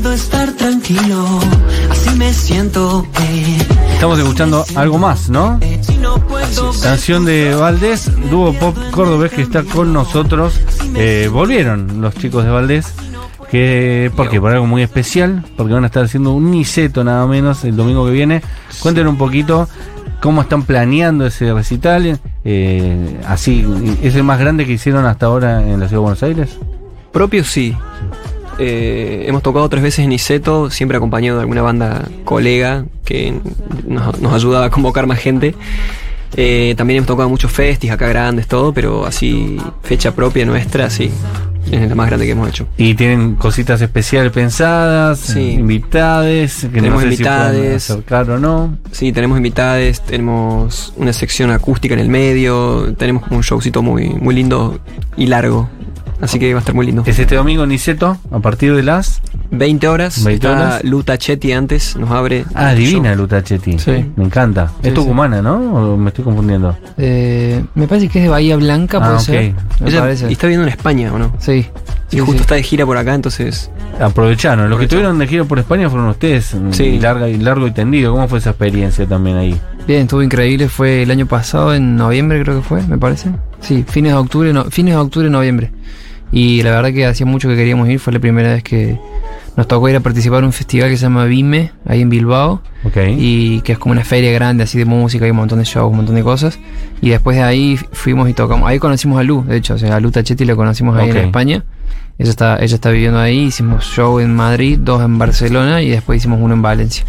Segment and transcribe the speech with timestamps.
[0.00, 1.24] puedo estar tranquilo,
[1.90, 3.06] así me siento.
[3.20, 3.58] eh.
[3.92, 5.58] Estamos escuchando algo más, ¿no?
[5.80, 10.60] Si no puedo Canción de Valdés, dúo pop cordobés que está con nosotros.
[10.94, 12.92] Eh, volvieron los chicos de Valdés.
[13.50, 14.40] Que, ¿Por qué?
[14.40, 15.44] Por algo muy especial.
[15.56, 18.42] Porque van a estar haciendo un niceto nada menos el domingo que viene.
[18.80, 19.68] Cuéntenos un poquito
[20.20, 22.20] cómo están planeando ese recital.
[22.44, 23.66] Eh, así,
[24.02, 26.58] ¿es el más grande que hicieron hasta ahora en la ciudad de Buenos Aires?
[27.10, 27.74] Propio sí.
[28.58, 33.34] Eh, hemos tocado tres veces en Iseto, siempre acompañado de alguna banda colega que
[33.86, 35.54] nos, nos ayuda a convocar más gente.
[36.36, 41.10] Eh, también hemos tocado muchos festis acá grandes, todo, pero así, fecha propia nuestra, sí.
[41.70, 42.66] Es la más grande que hemos hecho.
[42.78, 45.50] Y tienen cositas especiales pensadas, Sí.
[45.52, 47.90] invitades, que Tenemos no sé si invitades.
[47.90, 48.78] acercar o no.
[48.90, 54.08] Sí, tenemos invitades, tenemos una sección acústica en el medio, tenemos como un showcito muy,
[54.08, 54.80] muy lindo
[55.18, 55.68] y largo.
[56.20, 57.02] Así que va a estar muy lindo.
[57.06, 59.20] Es este domingo en Niceto, a partir de las
[59.52, 60.24] 20 horas.
[60.24, 60.84] 20 está horas.
[60.84, 62.44] Luta Chetti antes, nos abre.
[62.54, 63.18] Ah, divina show.
[63.22, 63.78] Luta Chetti.
[63.78, 64.04] Sí.
[64.16, 64.68] Me encanta.
[64.82, 65.56] Sí, es tucumana, ¿no?
[65.92, 66.76] ¿O me estoy confundiendo?
[66.96, 69.20] Eh, me parece que es de Bahía Blanca, Ah, puede ok.
[69.22, 69.54] ser.
[69.80, 70.28] Me Ella- parece.
[70.28, 71.32] y está viviendo en España, ¿o no?
[71.38, 71.66] Sí.
[72.10, 72.40] Y sí, justo sí.
[72.40, 73.70] está de gira por acá, entonces.
[74.00, 74.68] Aprovecharon.
[74.70, 76.56] Los que estuvieron de gira por España fueron ustedes.
[76.72, 76.84] Sí.
[76.84, 78.12] Y, larga, y largo y tendido.
[78.12, 79.60] ¿Cómo fue esa experiencia también ahí?
[79.86, 80.68] Bien, estuvo increíble.
[80.68, 83.30] Fue el año pasado, en noviembre creo que fue, me parece.
[83.60, 85.70] Sí, fines de octubre, no, fines de octubre, noviembre.
[86.32, 87.98] Y la verdad que hacía mucho que queríamos ir.
[88.00, 88.98] Fue la primera vez que
[89.56, 92.62] nos tocó ir a participar en un festival que se llama Vime, ahí en Bilbao.
[92.84, 92.96] Ok.
[93.16, 95.90] y que es como una feria grande así de música y un montón de shows,
[95.90, 96.58] un montón de cosas.
[97.00, 98.68] Y después de ahí fuimos y tocamos.
[98.68, 101.16] Ahí conocimos a Lu, de hecho, o sea, a Lu Tachetti la conocimos ahí Ok.
[101.16, 101.64] en España.
[102.20, 106.16] Ella está, ella está viviendo ahí, hicimos show en Madrid, dos en Barcelona y después
[106.18, 107.04] hicimos uno en Valencia.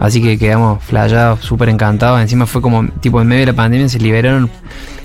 [0.00, 2.18] Así que quedamos flayados, súper encantados.
[2.20, 4.48] Encima fue como, tipo, en medio de la pandemia se liberaron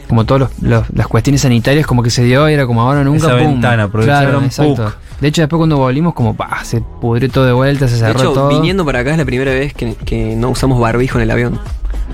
[0.09, 3.27] como todas las cuestiones sanitarias, como que se dio, y era como ahora nunca.
[3.27, 3.51] Esa pum.
[3.53, 4.83] ventana, Claro, exacto.
[4.85, 4.93] ¡puc!
[5.21, 8.19] De hecho, después cuando volvimos, como, pa, se pudrió todo de vuelta, se De cerró
[8.19, 8.49] hecho, todo.
[8.49, 11.59] viniendo para acá es la primera vez que, que no usamos barbijo en el avión.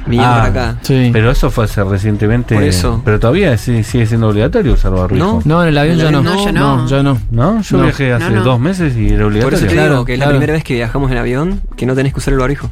[0.08, 0.38] Viniendo Ah.
[0.38, 0.80] para acá.
[0.84, 1.10] Sí.
[1.14, 2.54] Pero eso fue hace recientemente.
[2.56, 3.02] Por eso.
[3.04, 5.24] Pero todavía sigue siendo obligatorio usar barbijo.
[5.26, 5.42] No.
[5.46, 6.22] No, en el avión ya no.
[6.22, 6.86] no, ya no.
[7.02, 7.18] no.
[7.32, 7.62] ¿No?
[7.62, 7.84] Yo No.
[7.84, 8.44] viajé hace No, no.
[8.44, 9.58] dos meses y era Por obligatorio.
[9.58, 11.96] eso te Claro, digo que es la primera vez que viajamos en avión que no
[11.96, 12.70] tenés que usar el barbijo.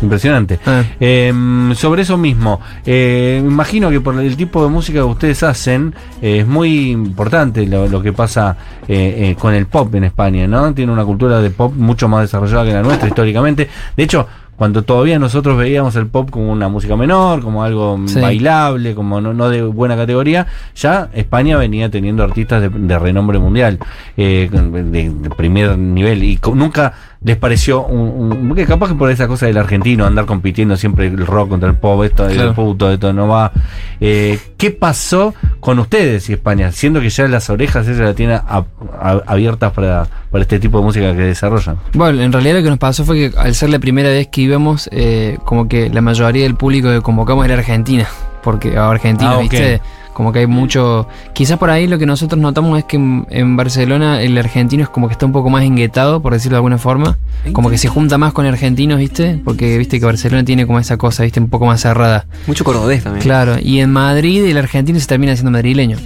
[0.00, 0.58] Impresionante.
[0.66, 0.82] Ah.
[1.00, 1.32] Eh,
[1.74, 5.94] sobre eso mismo, eh, me imagino que por el tipo de música que ustedes hacen
[6.22, 10.46] eh, es muy importante lo, lo que pasa eh, eh, con el pop en España,
[10.46, 10.72] ¿no?
[10.74, 13.68] Tiene una cultura de pop mucho más desarrollada que la nuestra históricamente.
[13.96, 14.26] De hecho,
[14.56, 18.20] cuando todavía nosotros veíamos el pop como una música menor, como algo Sí.
[18.20, 23.38] bailable, como no, no de buena categoría, ya España venía teniendo artistas de, de renombre
[23.38, 23.78] mundial,
[24.16, 26.92] eh, de, de primer nivel, y nunca
[27.28, 31.06] les pareció un, un- porque capaz que por esa cosa del argentino, andar compitiendo siempre
[31.08, 32.54] el rock contra el pop, esto el Claro.
[32.54, 33.52] puto, esto no va.
[34.00, 36.72] Eh, ¿Qué pasó con ustedes y España?
[36.72, 38.64] Siendo que ya las orejas esas las tienen a-
[39.00, 41.76] a- abiertas para, para este tipo de música que desarrollan.
[41.92, 44.40] Bueno, en realidad lo que nos pasó fue que al ser la primera vez que
[44.40, 48.06] íbamos, eh, como que la mayoría del público que convocamos era Argentina.
[48.42, 49.38] Porque a Argentina, Ah.
[49.40, 49.82] ¿viste?
[50.18, 51.06] Como que hay mucho.
[51.32, 54.88] Quizás por ahí lo que nosotros notamos es que en, en Barcelona el argentino es
[54.88, 57.18] como que está un poco más enguetado, por decirlo de alguna forma.
[57.52, 59.40] Como que se junta más con argentinos, ¿viste?
[59.44, 61.38] Porque viste que Barcelona tiene como esa cosa, ¿viste?
[61.38, 62.26] Un poco más cerrada.
[62.48, 63.22] Mucho cordobés también.
[63.22, 65.98] Claro, y en Madrid el argentino se termina siendo madrileño.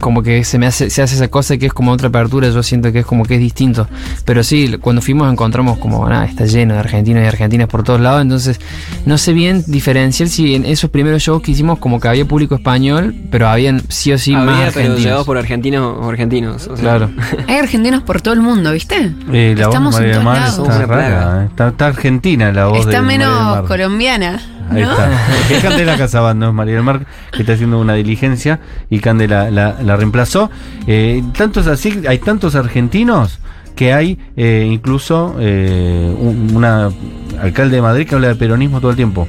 [0.00, 2.62] Como que se me hace, se hace esa cosa que es como otra apertura, yo
[2.62, 3.86] siento que es como que es distinto.
[4.24, 8.00] Pero sí, cuando fuimos encontramos como, nada, está lleno de argentinos y argentinas por todos
[8.00, 8.60] lados, entonces
[9.06, 12.54] no sé bien diferenciar si en esos primeros shows que hicimos como que había público
[12.56, 15.00] español, pero habían sí o sí más Había, pero argentinos.
[15.02, 16.66] llevados por argentinos o argentinos.
[16.66, 16.82] o sea.
[16.82, 17.10] Claro.
[17.48, 19.12] Hay argentinos por todo el mundo, ¿viste?
[19.32, 20.68] Eh, la Estamos voz de María en Mar lados.
[20.68, 21.46] está rara, eh.
[21.50, 23.64] está, está argentina la voz de Está María del menos Mar.
[23.66, 24.40] colombiana.
[24.70, 24.90] Ahí ¿no?
[24.92, 25.10] está.
[25.48, 29.50] Que Candela Casabán, no es María del Mar, que está haciendo una diligencia y Candela
[29.50, 30.50] la, la reemplazó.
[30.86, 33.38] Eh, tantos así, hay tantos argentinos
[33.76, 36.90] que hay eh, incluso eh, un- una
[37.40, 39.26] alcalde de Madrid que habla de peronismo todo el tiempo.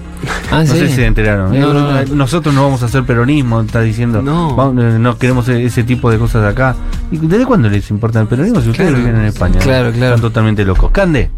[0.52, 0.80] Ah, No ¿sí?
[0.80, 1.52] sé si se enteraron.
[1.52, 1.74] No, Eh, no,
[2.06, 2.16] no.
[2.16, 4.22] Nosotros no vamos a hacer peronismo, está diciendo.
[4.22, 4.74] No.
[4.78, 6.76] Eh, no queremos e- ese tipo de cosas acá.
[7.12, 9.06] ¿Y desde cuándo les importa el peronismo si ustedes Claro.
[9.06, 9.60] viven en España?
[9.60, 10.16] Claro, claro.
[10.16, 10.92] Están totalmente locos.
[10.92, 11.30] Cande,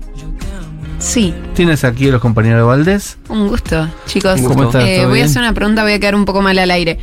[1.00, 3.18] Sí, tienes aquí a los compañeros de Valdés.
[3.30, 4.36] un gusto, chicos.
[4.40, 4.56] Un gusto.
[4.58, 4.84] ¿Cómo estás?
[4.86, 6.98] Eh, ¿Todo voy a hacer una pregunta, voy a quedar un poco mal al aire.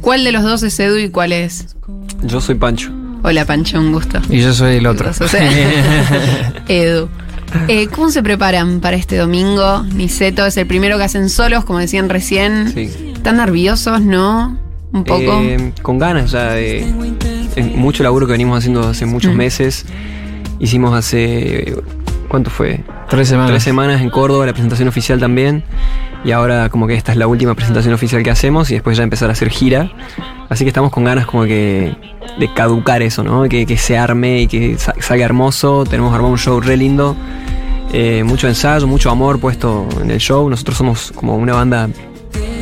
[0.00, 1.74] ¿Cuál de los dos es Edu y cuál es?
[2.22, 2.90] Yo soy Pancho.
[3.22, 4.20] Hola, Pancho, un gusto.
[4.30, 5.10] Y yo soy el otro.
[6.68, 7.08] Edu.
[7.66, 9.82] Eh, ¿Cómo se preparan para este domingo?
[9.94, 12.72] Niceto es el primero que hacen solos, como decían recién.
[12.72, 12.90] Sí.
[13.14, 14.56] ¿Están nerviosos, no?
[14.92, 15.40] Un poco.
[15.42, 16.80] Eh, con ganas ya de
[17.56, 19.36] es mucho laburo que venimos haciendo hace muchos Mm.
[19.36, 19.84] meses.
[20.60, 21.74] Hicimos hace.
[22.28, 22.80] ¿Cuánto fue?
[23.10, 23.50] Tres semanas.
[23.50, 25.64] Tres semanas en Córdoba, la presentación oficial también.
[26.24, 29.02] Y ahora como que esta es la última presentación oficial que hacemos y después ya
[29.02, 29.90] empezar a hacer gira.
[30.48, 31.94] Así que estamos con ganas como que
[32.38, 33.42] de caducar eso, ¿no?
[33.48, 35.84] Que, que se arme y que sa- salga hermoso.
[35.84, 37.16] Tenemos armado un show re lindo.
[37.92, 40.48] Eh, mucho ensayo, mucho amor puesto en el show.
[40.48, 41.88] Nosotros somos como una banda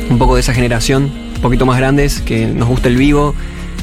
[0.09, 3.35] un poco de esa generación, un poquito más grandes, que nos gusta el vivo.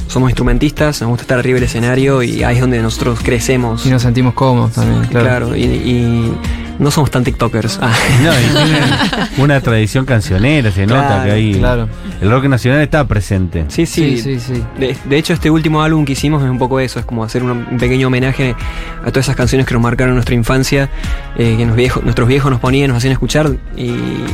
[0.09, 3.85] Somos instrumentistas, nos gusta estar arriba del escenario y ahí es donde nosotros crecemos.
[3.87, 5.49] Y nos sentimos cómodos también, claro.
[5.49, 6.35] Claro, y, y
[6.79, 7.79] no somos tan TikTokers.
[7.83, 7.93] Ah.
[8.23, 8.91] No, y tienen
[9.39, 11.89] una tradición cancionera, se nota que ahí claro.
[12.21, 13.65] el rock nacional está presente.
[13.69, 14.19] Sí, sí.
[14.19, 14.63] Sí, sí, sí.
[14.79, 17.43] De, de hecho, este último álbum que hicimos es un poco eso, es como hacer
[17.43, 18.55] un, pequeño homenaje
[19.03, 20.89] a todas esas canciones que nos marcaron nuestra infancia,
[21.37, 23.93] eh, que nos nuestros viejos nos ponían, nos hacían escuchar y...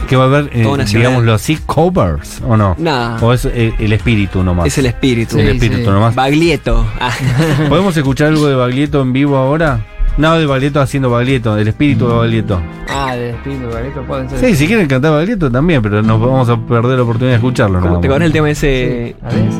[0.08, 1.06] Que va a haber, eh, Todo nacional.
[1.08, 2.74] digámoslo así, covers, ¿o no?
[2.78, 3.18] Nah.
[3.20, 4.66] O es eh, el espíritu nomás.
[4.66, 5.38] Es el espíritu.
[5.38, 5.90] el Sí, espíritu sí.
[5.90, 6.14] nomás.
[6.14, 6.86] Baglietto.
[7.00, 7.12] Ah.
[7.68, 9.84] ¿Podemos escuchar algo de Baglietto en vivo ahora?
[10.18, 12.60] No, de Baglietto haciendo Baglietto, del espíritu de Baglietto.
[12.88, 14.38] Ah, del espíritu, Barreto, pueden ser.
[14.40, 17.80] Sí, si quieren cantar Baglietto también, pero nos vamos a perder la oportunidad de escucharlo.
[17.80, 19.16] ¿Cómo ¿Te acuerdas el tema ese?
[19.22, 19.54] A veces.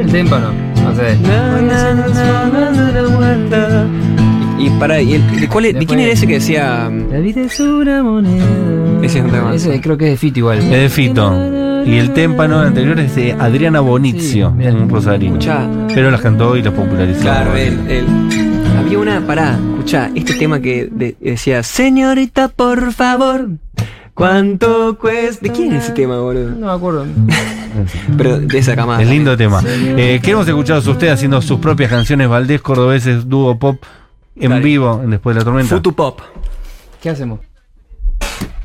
[0.00, 0.48] El témpano.
[0.82, 1.16] No sé.
[4.58, 6.90] Y para, y el- ¿cuál es- ¿de quién era ese que decía?
[7.10, 8.44] La vida es una moneda.
[9.02, 9.54] Ese es un tema.
[9.54, 10.58] Ese creo que es de Fito igual.
[10.58, 11.32] Es de Fito.
[11.84, 15.34] Y el témpano anterior es de Adriana Bonizio, Sí, un rosarino.
[15.38, 17.20] Escuchá, Pero las cantó y las popularizó.
[17.22, 18.06] Claro, él, él.
[18.78, 23.48] Había una, pará, escuchá, este tema que de- decía, señorita, por favor,
[24.14, 25.46] ¿cuánto cuesta?
[25.46, 26.50] ¿De quién es ese tema, boludo?
[26.50, 27.06] No me acuerdo.
[28.16, 29.02] Pero de esa camada.
[29.02, 29.62] Es lindo tema.
[29.66, 33.82] Eh, queremos escucharos a ustedes haciendo sus propias canciones Valdés, cordobeses, dúo pop
[34.36, 34.64] en Dale.
[34.64, 35.74] vivo en después de la tormenta.
[35.76, 36.20] Futu Pop.
[37.02, 37.40] ¿Qué hacemos?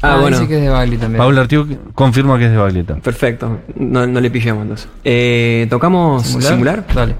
[0.06, 0.38] Ah, bueno.
[0.38, 1.18] Dice que es de Bagli también.
[1.18, 2.96] Paula Artiuk confirma que es de Baglietto.
[2.98, 4.88] Perfecto, no, no le pillamos entonces.
[5.04, 6.86] Eh, ¿Tocamos simular?
[6.94, 7.16] Dale.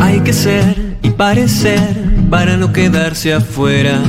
[0.00, 1.80] Hay que ser y parecer
[2.30, 4.00] para no quedarse afuera.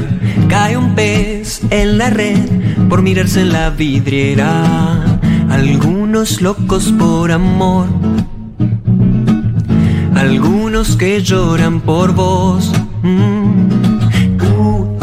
[0.47, 2.39] Cae un pez en la red
[2.89, 5.19] por mirarse en la vidriera.
[5.49, 7.87] Algunos locos por amor.
[10.29, 12.71] Algunos que lloran por vos.
[13.01, 13.71] Mm.
[14.43, 14.95] Uh,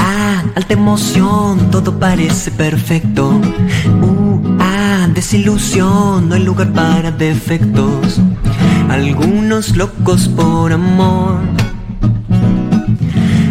[0.55, 3.33] alta emoción, todo parece perfecto.
[4.03, 8.21] Uh, ah, desilusión, no hay lugar para defectos.
[8.89, 11.41] Algunos locos por amor.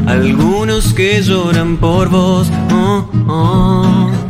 [0.07, 2.50] Algunos que lloran por vos.
[2.71, 4.25] Oh, oh.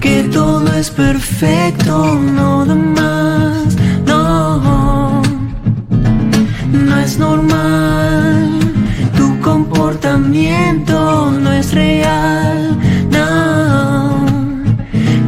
[0.00, 3.76] Que todo es perfecto, no da más.
[4.06, 5.22] No,
[6.72, 8.60] no es normal.
[9.16, 12.78] Tu comportamiento no es real.
[13.10, 14.26] No,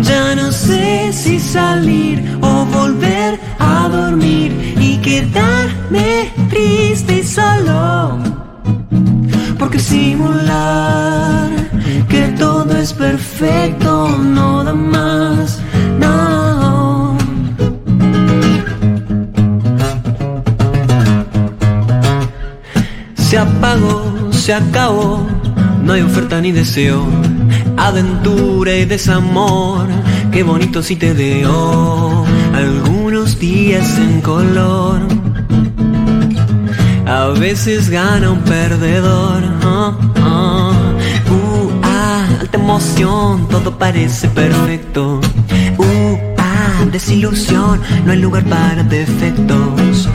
[0.02, 8.19] ya no sé si salir o volver a dormir y quedarme triste y solo.
[9.58, 11.49] Porque simular
[12.08, 13.89] que todo es perfecto
[24.50, 25.25] se acabó,
[25.85, 27.06] no hay oferta ni deseo.
[27.76, 29.87] Aventura y desamor,
[30.32, 32.25] qué bonito si te veo.
[32.52, 35.02] Algunos días en color.
[37.06, 39.41] A veces gana un perdedor.
[39.62, 40.73] ah, ah.
[41.31, 45.20] Uh, ah, alta emoción, todo parece perfecto.
[45.79, 50.08] Uh, ah, desilusión, no hay lugar para defectos.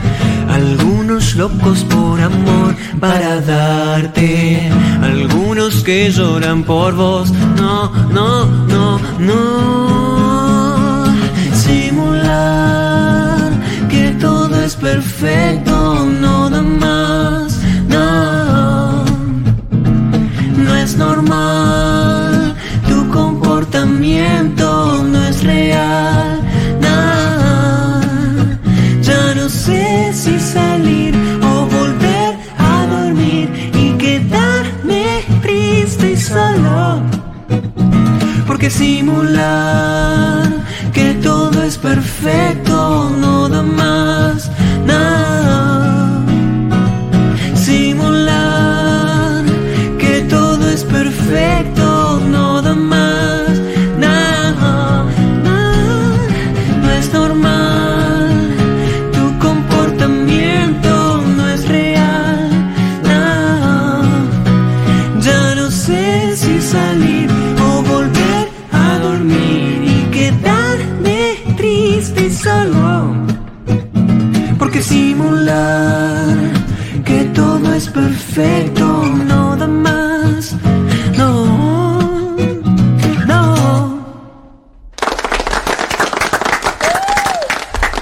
[0.49, 1.04] Algunos
[1.35, 4.69] locos por amor para darte.
[5.01, 7.31] Algunos que lloran por vos.
[7.57, 11.05] No, no, no, no.
[11.53, 13.51] Simular
[13.89, 15.74] que todo es perfecto,
[38.65, 40.34] Porque simular
[74.75, 76.35] que simular
[77.05, 78.85] que todo es perfecto,
[79.25, 80.53] no da más,
[81.15, 82.35] no,
[83.25, 84.05] no.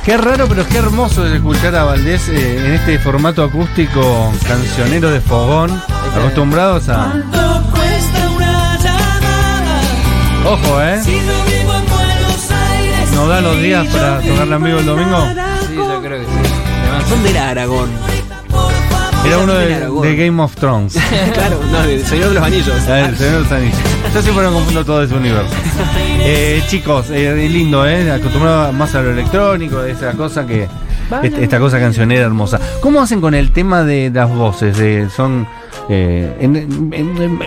[0.03, 5.11] Qué raro, pero qué hermoso es escuchar a Valdés eh, en este formato acústico cancionero
[5.11, 5.69] de fogón,
[6.17, 7.13] acostumbrados a...
[10.43, 11.01] Ojo, ¿eh?
[13.13, 15.52] no da los días para tocarla en vivo el domingo.
[17.09, 17.89] ¿Dónde era Aragón?
[19.25, 20.93] Era uno de, Game of Thrones.
[21.33, 22.87] claro, no, del Señor de los Anillos.
[22.89, 23.77] A ver, Señor de los Anillos.
[24.13, 25.53] Yo siempre me confundo todo ese universo.
[26.25, 28.09] Eh, chicos, eh, lindo, ¿eh?
[28.09, 30.69] Acostumbrado más a lo electrónico, esa cosa que.
[31.21, 32.61] est- Esta cosa cancionera hermosa.
[32.79, 34.79] ¿Cómo hacen con el tema de las voces?
[34.79, 35.45] Eh, son.
[35.89, 37.39] eh, en, en- en-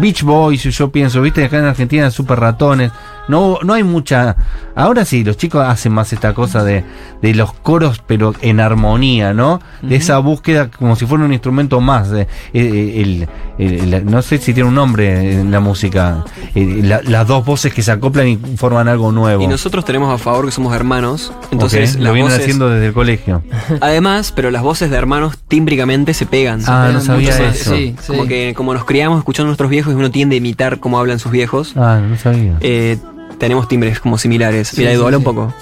[0.00, 2.90] Beach Boys, yo pienso, viste, acá en Argentina, super ratones.
[3.28, 4.36] No, no hay mucha.
[4.74, 6.84] Ahora sí, los chicos hacen más esta cosa de,
[7.20, 9.60] de los coros, pero en armonía, ¿no?
[9.80, 12.10] De esa búsqueda como si fuera un instrumento más.
[12.12, 13.26] eh, eh,
[13.58, 16.24] el- no sé si tiene un nombre en la música.
[16.54, 19.42] eh, la- las dos voces que se acoplan y forman algo nuevo.
[19.42, 21.32] Y nosotros tenemos a favor que somos hermanos.
[21.50, 23.42] Entonces, lo vienen voces- haciendo desde el colegio.
[23.80, 26.60] Además, pero las voces de hermanos tímbricamente se pegan.
[26.60, 27.74] se Ah, pegan no sabía eso.
[27.76, 28.06] Sí, sí.
[28.06, 30.98] Como que como nos criamos escuchando a nuestros viejos y uno tiende a imitar cómo
[30.98, 32.56] hablan sus viejos, Ah, no sabía.
[32.60, 32.98] eh,
[33.42, 34.68] tenemos timbres como similares.
[34.68, 35.52] Sí, Mira, Edu, sí, habla un poco.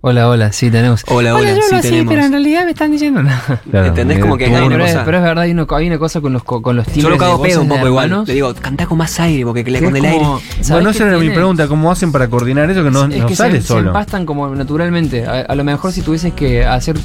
[0.00, 1.04] Hola, hola, sí tenemos.
[1.06, 2.12] Hola, hola, yo sí hablo así, tenemos.
[2.12, 3.60] pero en realidad me están diciendo nada.
[3.70, 4.18] Claro, ¿entendés?
[4.18, 5.98] Como que hay una pero, es, cosa- pero es verdad, hay una, co- hay una
[5.98, 8.24] cosa con los, co- con los timbres Yo lo cago pedo un poco igual.
[8.26, 10.18] Le digo, cantá con más aire, porque que le con el aire.
[10.18, 13.16] como- ¿sabés Bueno, esa era mi pregunta, ¿cómo hacen para coordinar eso que no, es
[13.16, 13.88] no que sale se, se solo?
[13.90, 15.24] empastan como naturalmente.
[15.24, 16.96] A, a lo mejor si tuvieses que hacer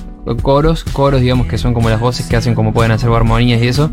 [0.42, 3.68] coros, coros digamos que son como las voces que hacen como pueden hacer armonías y
[3.68, 3.92] eso,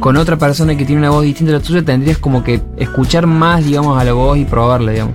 [0.00, 3.26] con otra persona que tiene una voz distinta a la tuya tendrías como que escuchar
[3.28, 5.14] más digamos a la voz y probarla digamos.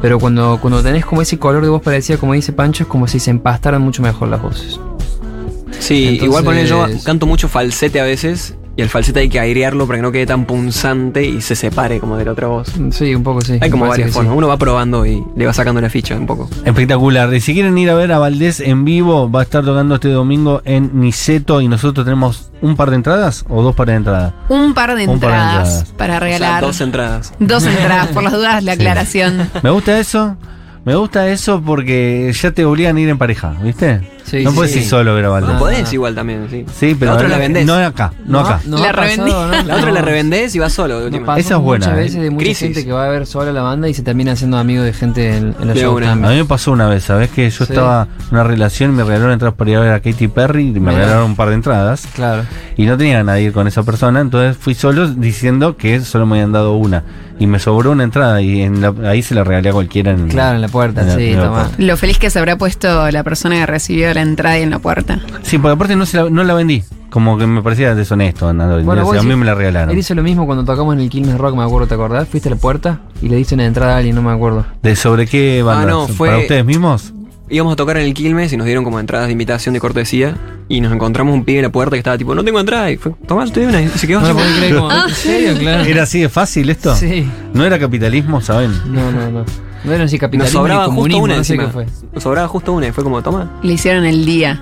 [0.00, 3.08] Pero cuando, cuando tenés como ese color de voz parecida como dice Pancho es como
[3.08, 4.78] si se empastaran mucho mejor las voces.
[5.80, 8.54] Sí, Entonces- igual poner yo canto mucho falsete a veces.
[8.78, 11.98] Y el falsete hay que airearlo para que no quede tan punzante y se separe
[11.98, 12.72] como de la otra voz.
[12.92, 13.58] Sí, un poco sí.
[13.60, 14.32] Hay como varias formas.
[14.32, 14.38] sí.
[14.38, 16.48] Uno va probando y le va sacando la ficha un poco.
[16.64, 17.34] Espectacular.
[17.34, 20.10] Y si quieren ir a ver a Valdés en vivo, va a estar tocando este
[20.10, 24.34] domingo en Niceto y nosotros tenemos un par de entradas o dos pares de entradas.
[24.48, 26.62] Un par de Un par de entradas para O sea, regalar.
[26.62, 27.34] dos entradas.
[27.40, 28.78] Dos entradas, por las dudas, la Sí.
[28.80, 29.50] aclaración.
[29.60, 30.36] Me gusta eso.
[30.84, 34.08] Me gusta eso porque ya te obligan a ir en pareja, ¿viste?
[34.28, 34.78] Sí, no sí, puedes sí.
[34.80, 35.52] ir solo a ver a Valdés.
[35.54, 36.64] No podés igual también, sí.
[36.72, 37.66] Sí, pero la otra no- la vendés.
[37.66, 38.60] no acá, no, acá.
[38.66, 39.26] no La pasado.
[39.26, 39.62] ¿no?
[39.64, 41.00] La otra la revendés y vas solo.
[41.08, 42.02] Esa es buena, muchas eh.
[42.02, 42.58] veces de mucha Crisis.
[42.68, 45.36] gente que va a ver sola la banda y se termina haciendo amigo de gente
[45.36, 46.12] en, en los De shows una.
[46.12, 47.30] A mí me pasó una vez, ¿sabes?
[47.30, 47.72] Que yo Sí.
[47.72, 50.68] estaba en una relación y me regalaron entradas para ir a ver a Katy Perry
[50.68, 50.92] y me Mira.
[50.92, 52.06] regalaron un par de entradas.
[52.14, 52.42] Claro.
[52.76, 56.52] Y no tenía nadie con esa persona, entonces fui solo diciendo que solo me habían
[56.52, 57.02] dado una.
[57.40, 60.10] Y me sobró una entrada y en la- ahí se la regalé a cualquiera.
[60.12, 61.56] En, Claro, en la puerta, en la- sí, en la toma.
[61.64, 61.74] puerta.
[61.82, 64.78] Lo feliz que se habrá puesto la persona que recibió la entrada y en la
[64.80, 65.20] puerta.
[65.42, 66.82] Sí, porque aparte no, se la, no la vendí.
[67.10, 68.48] Como que me parecía deshonesto.
[68.48, 68.82] andando.
[68.82, 69.90] Bueno, O vos sea, a mí me la regalaron.
[69.90, 72.28] Él hizo lo mismo cuando tocamos en el Quilmes Rock, me acuerdo, ¿te acordás?
[72.28, 74.66] Fuiste a la puerta y le diste una entrada a alguien, no me acuerdo.
[74.82, 75.84] ¿De sobre qué banda?
[75.84, 77.14] Ah, no, fue- ¿Para ustedes mismos?
[77.50, 80.34] Íbamos a tocar en el Quilmes y nos dieron como entradas de invitación de cortesía.
[80.68, 82.90] Y nos encontramos un pibe en la puerta que estaba tipo, no tengo entrada.
[82.90, 83.80] Y fue, Tomás, te doy una.
[83.80, 85.58] Y se quedó No así lo como- podés creer, como, ¿en serio?
[85.58, 85.84] Claro.
[85.84, 86.94] ¿Era así de fácil esto?
[86.94, 87.26] Sí.
[87.54, 88.72] ¿No era capitalismo, saben?
[88.86, 89.44] No, no, no.
[89.84, 91.66] No era así Nos capitalismo sobraba ni justo una no sé encima.
[91.66, 91.86] qué fue.
[92.12, 93.48] Nos sobraba justo una y fue como, toma.
[93.62, 94.56] Le hicieron el día.
[94.56, 94.60] Sí.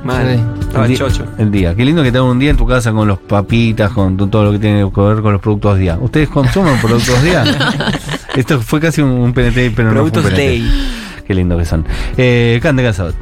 [0.60, 1.24] Estaba el, el di- chocho.
[1.38, 1.74] el día.
[1.74, 4.52] Qué lindo que tengan un día en tu casa con los papitas, con todo lo
[4.52, 5.98] que tiene que ver con los productos día.
[6.00, 7.42] ¿Ustedes consumen productos día?
[8.36, 10.36] Esto fue casi un, un PNT, pero Productos no fue un PNT.
[10.36, 11.02] Day.
[11.26, 11.84] Qué lindo que son.
[12.16, 13.12] Eh, Cande Casado.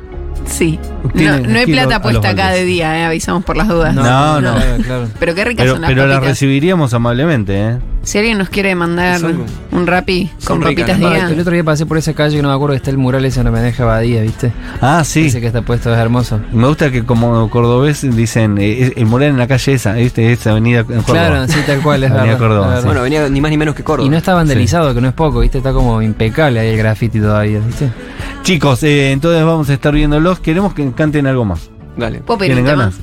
[0.46, 0.78] Sí.
[1.14, 3.94] No, no hay plata puesta acá de día, eh, avisamos por las dudas.
[3.94, 4.54] No, no.
[4.56, 5.08] Claro, claro.
[5.18, 6.30] Pero qué ricas Pero, son las pero la papitas.
[6.32, 7.78] recibiríamos amablemente, ¿eh?
[8.04, 11.40] Si alguien nos quiere mandar Son- un rapi son con ricas, papitas Ah, El día.
[11.42, 13.40] otro día pasé por esa calle que no me acuerdo que está el mural ese
[13.40, 14.52] en homenaje a Badía, ¿viste?
[14.80, 15.26] Ah, sí.
[15.26, 16.40] Ese que está puesto, es hermoso.
[16.52, 20.32] Me gusta que como cordobés dicen, eh, el mural en la calle esa, ¿viste?
[20.32, 21.04] Esa avenida en Córdoba.
[21.28, 22.38] Claro, sí, tal cual, es Avenida verdad.
[22.38, 22.80] Córdoba, es verdad.
[22.82, 22.86] sí.
[22.86, 24.06] Bueno, venía ni más ni menos que Córdoba.
[24.06, 25.58] Y no está vandalizado, que no es poco, ¿viste?
[25.58, 27.90] Está como impecable ahí el graffiti todavía, ¿viste?
[28.42, 30.40] Chicos, eh, entonces vamos a estar viéndolos.
[30.40, 31.70] Queremos que canten algo más.
[31.96, 32.20] Dale.
[32.20, 32.82] ¿Puedo pedir un ¿Tienen tema?
[32.84, 32.98] ganas?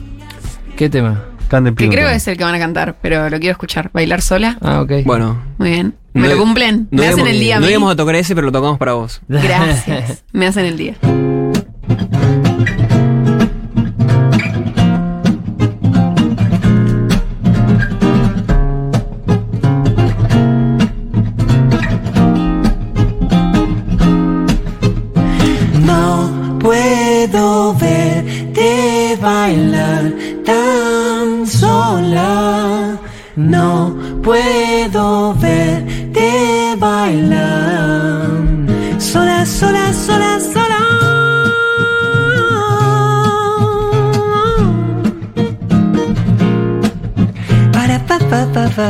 [0.75, 1.22] ¿Qué tema?
[1.51, 3.89] Canten Que creo que es el que van a cantar, pero lo quiero escuchar.
[3.93, 4.58] ¿Bailar sola?
[4.62, 5.03] Ah, ok.
[5.05, 5.43] Bueno.
[5.58, 5.96] Muy bien.
[6.13, 6.88] ¿Me no- lo cumplen?
[6.91, 7.72] no ¿Me hacen íbamos- el día a No mí?
[7.74, 9.22] íbamos a tocar ese, pero lo tocamos para vos.
[9.27, 10.24] Gracias.
[10.31, 10.96] Me hacen el día.
[39.45, 40.81] Sola, sola, sola.
[47.74, 48.89] Para pa pa pa pa,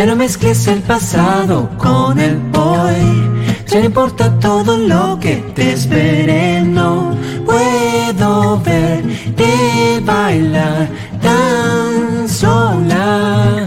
[0.00, 3.28] Ya no mezcles el pasado con el hoy.
[3.66, 7.14] Ya no importa todo lo que te esperé, no
[7.44, 10.88] puedo verte bailar
[11.20, 13.66] tan sola.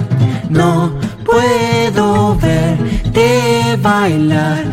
[0.49, 4.63] No puedo verte bailar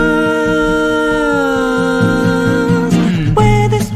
[3.33, 3.89] Puedes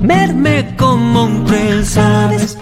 [0.00, 2.56] verme como un cruel, sabes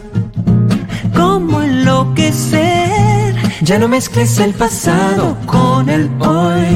[1.14, 3.36] cómo enloquecer.
[3.62, 6.74] Ya no mezcles el pasado con el hoy.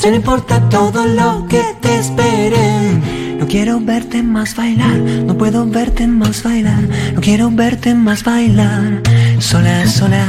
[0.00, 3.02] Ya no importa todo lo que te espere.
[3.38, 6.84] No quiero verte más bailar, no puedo verte más bailar.
[7.12, 9.02] No quiero verte más bailar.
[9.40, 10.26] Sola, sola,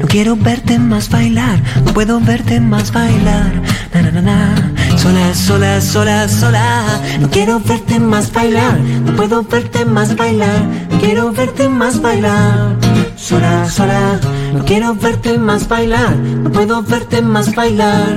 [0.00, 3.52] no quiero verte más bailar, no puedo verte más bailar.
[3.92, 4.72] Na, na, na, na.
[4.96, 6.84] Sola, sola, sola, sola,
[7.20, 10.62] no quiero verte más bailar, no puedo verte más bailar.
[10.90, 12.76] No quiero verte más bailar.
[13.16, 14.20] Sola, sola,
[14.54, 18.16] no quiero verte más bailar, no puedo verte más bailar.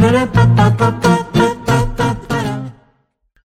[0.00, 0.35] Sola.